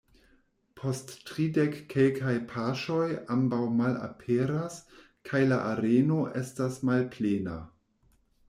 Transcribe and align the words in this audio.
Post 0.83 1.11
tridek-kelkaj 1.31 2.33
paŝoj 2.53 3.05
ambaŭ 3.35 3.61
malaperas 3.81 4.81
kaj 5.31 5.43
la 5.53 5.63
areno 5.75 6.19
estas 6.45 6.81
malplena. 6.91 7.61